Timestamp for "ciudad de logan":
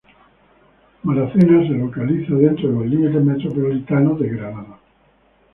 4.31-4.67